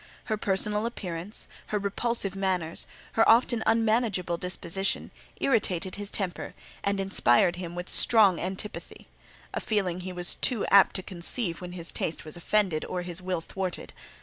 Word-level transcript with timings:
Her 0.23 0.35
personal 0.35 0.87
appearance, 0.87 1.47
her 1.67 1.77
repulsive 1.77 2.35
manners, 2.35 2.87
her 3.11 3.29
often 3.29 3.61
unmanageable 3.67 4.37
disposition, 4.37 5.11
irritated 5.39 5.93
his 5.93 6.09
temper, 6.09 6.55
and 6.83 6.99
inspired 6.99 7.57
him 7.57 7.75
with 7.75 7.87
strong 7.87 8.39
antipathy; 8.39 9.07
a 9.53 9.59
feeling 9.59 9.99
he 9.99 10.11
was 10.11 10.33
too 10.33 10.65
apt 10.71 10.95
to 10.95 11.03
conceive 11.03 11.61
when 11.61 11.73
his 11.73 11.91
taste 11.91 12.25
was 12.25 12.35
offended 12.35 12.83
or 12.85 13.03
his 13.03 13.21
will 13.21 13.41
thwarted. 13.41 13.93